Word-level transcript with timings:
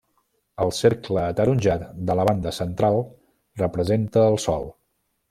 El 0.63 0.71
cercle 0.77 1.19
ataronjat 1.25 1.85
de 2.11 2.15
la 2.21 2.25
banda 2.29 2.53
central 2.61 2.97
representa 3.63 4.25
el 4.31 4.39
Sol. 4.49 4.67